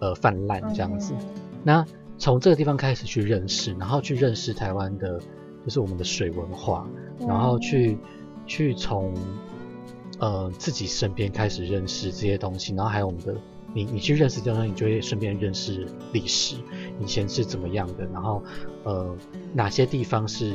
[0.00, 1.14] 呃泛滥这样子。
[1.14, 1.26] 嗯
[1.64, 1.84] 那
[2.16, 5.20] 从这个地方开始去认识，然后去认识台湾的，
[5.64, 6.88] 就是我们的水文化，
[7.20, 7.26] 嗯。
[7.28, 7.96] 然后去
[8.46, 9.14] 去从
[10.18, 13.34] 呃自己身边开始认识这些东西，然后还有我们的
[13.74, 16.56] 你你去认识这些东西，你就会顺便认识历史，
[17.00, 18.42] 以前是怎么样的，然后
[18.84, 19.16] 呃
[19.52, 20.54] 哪些地方是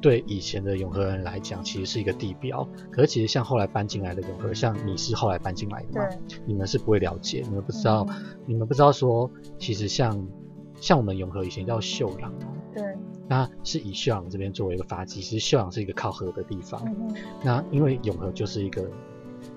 [0.00, 10.26] 对以前的永和人来讲其实是一个地标，可是其实像后来搬进来的永和，像你是后来搬进来的你们是不会了解，你们不知道，嗯你们不知道说其实像
[10.80, 12.46] 像我们永和以前叫秀朗哦。
[12.74, 12.84] 对，
[13.26, 16.80] 那是以秀朗这边作为一个发迹，其实秀朗是一个靠河的地方。
[16.86, 18.88] 嗯那因为永和就是一个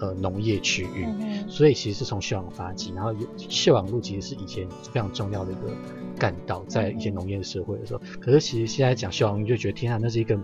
[0.01, 5.71] 呃农业区域，嗯所以其实是从秀朗发迹，然后有秀朗路其实是以前非常重要的一个
[6.17, 8.01] 干道，在一些农业社会的时候。
[8.19, 10.37] 可是其实现在讲秀朗路，就觉得天啊，那是一个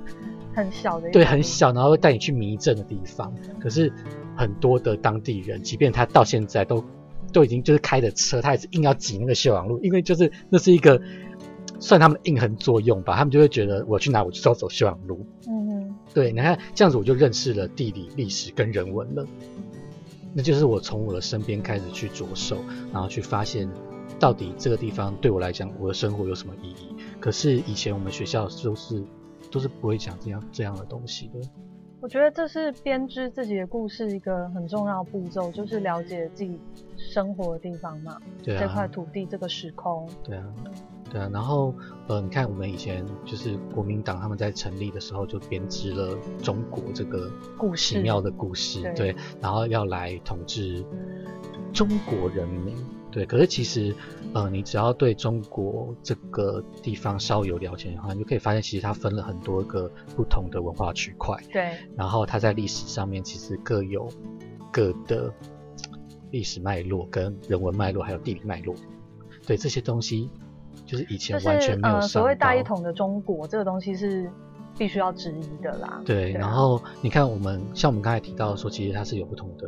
[0.54, 3.34] 很小的一对很小，然后会带你去迷阵的地方。
[3.60, 3.91] 可是
[4.36, 6.84] 很多的当地人，即便他到现在都
[7.34, 11.02] 都已经就是开着车，他也是硬要挤那个秀朗路，因为就是那是一个
[11.80, 15.26] 算他们的印痕作用吧，他们就会觉得我去哪我就要走修养路。
[15.48, 19.26] 嗯哼对，你看这样子我就认识了地理、历史跟人文了。
[20.34, 22.58] 那就是我从我的身边开始去着手，
[22.94, 23.68] 然后去发现
[24.20, 26.96] 到底这个地方对我来讲，我的生活有什么意义。
[27.20, 29.04] 可是以前我们学校都是
[29.52, 31.40] 都是不会讲这样这样的东西的。
[32.00, 36.60] 我觉得这是编织自己的故事一个很重要的步骤，就是了解自己
[36.96, 40.08] 生活的地方嘛，对这块啊，土地、这个时空。
[40.24, 40.45] 对啊，
[41.10, 41.30] 对啊。
[41.32, 41.74] 然后
[42.08, 50.84] 呃，你看我们以前就是国民党他们在成立的时候就编织了中国这个故事奇妙的故事，对对，然后要来统治
[51.74, 52.76] 中国人民。
[53.10, 53.95] 对，可是其实，
[54.34, 64.08] 呃，你只要对中国这个地方稍有了解的话，你就可以发现，其实它分了很多个不同的文化区块，对，然后它在历史上面其实各有
[64.72, 65.34] 各的
[66.32, 68.76] 历史脉络、跟人文脉络，还有地理脉络。
[69.47, 70.30] 对这些东西，
[70.88, 74.28] 就是以前完全没有呃，所谓大一统的中国这个东西是
[74.78, 76.02] 必须要质疑的啦。
[76.06, 79.68] 对，啊然后你看我们像我们刚才提到说，其实它是有不同的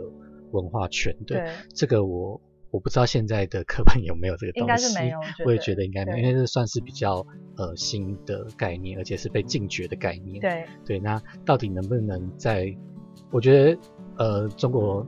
[0.52, 1.36] 文化圈的。
[1.36, 2.42] 对，这个我
[2.72, 5.20] 我不知道现在的课本有没有这个东西，应该是没有。
[5.46, 7.26] 我也觉得应该没有，因为这算是比较
[7.58, 10.40] 呃新的概念，而且是被禁绝的概念。
[10.40, 12.76] 对，对，那到底能不能在？
[13.32, 13.80] 我觉得
[14.18, 15.06] 呃，中国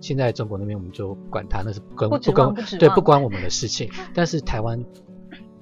[0.00, 3.88] 现在中国那边我们就管它，那是跟不指跟不指望对不关我们的事情。
[4.14, 4.78] 但是台湾，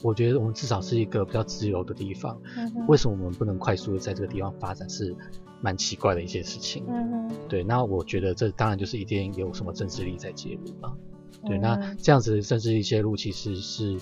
[0.03, 2.41] 我觉得我们至少是一个比较自由的地方。
[2.57, 4.89] 嗯为什么我们不能快速的在这个地方发展？
[4.91, 5.15] 是
[5.61, 6.85] 蛮奇怪的一些事情。
[6.89, 10.93] 嗯，对，那我觉得这当然就是一定有什么政治力在介入了。
[11.47, 13.97] 对，那嗯这样子的政治力介入其实是，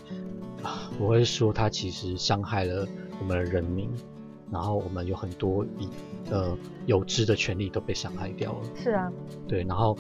[0.62, 2.86] 啊我会说它其实伤害了
[3.20, 3.90] 我们的人民，
[4.50, 5.88] 然后我们有很多以
[6.30, 8.60] 呃有知的权利都被伤害掉了。
[8.74, 9.12] 是啊，
[9.46, 9.96] 对，然后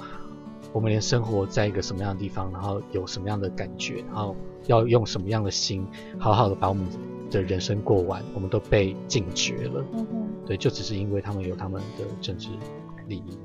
[0.72, 4.34] 我们连生活在一个什么样的地方，然后有什么样的感觉，然后
[4.66, 5.86] 要用什么样的心，
[6.18, 6.86] 好好的把我们
[7.30, 9.84] 的人生过完，我们都被禁绝了。
[9.92, 10.06] 嗯，
[10.46, 12.48] 对，就只是因为他们有他们的政治
[13.08, 13.38] 利益。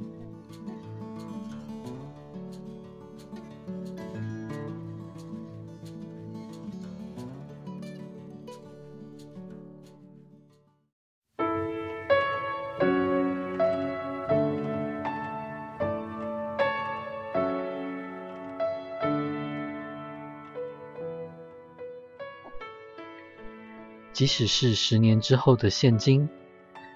[24.25, 26.27] 即使是十年之后的现今，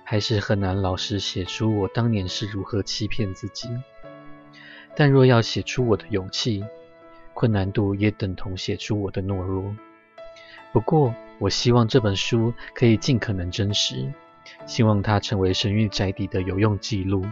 [0.04, 3.70] 还是很难老实写出我当年是如何欺骗自己。
[4.96, 6.66] 但若要写出我的勇气，
[7.36, 9.76] 困难度也等同写出我的懦弱。
[10.74, 14.12] 不过，我希望这本书可以尽可能真实，
[14.66, 17.24] 希望它成为神域宅邸的有用记录。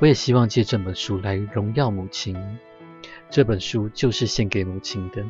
[0.00, 2.36] 我也希望借这本书来荣耀母亲。
[3.30, 5.24] 这本书就是献给母亲的。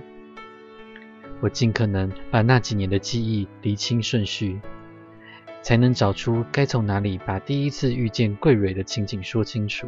[1.41, 4.61] 我尽可能把那几年的记忆理清顺序，
[5.62, 9.86] 才能找出该从哪里把第一次遇见桂蕊的情景说清楚。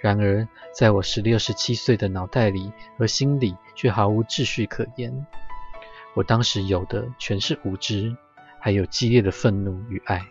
[0.00, 0.46] 然而，
[0.76, 5.26] 在我十六、十七岁的脑袋里和心里却毫无秩序可言。
[6.14, 8.14] 我当时有的全是无知，
[8.58, 10.22] 还有激烈的愤怒与爱。